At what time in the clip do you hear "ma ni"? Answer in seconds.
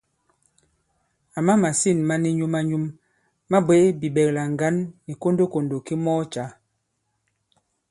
2.07-2.29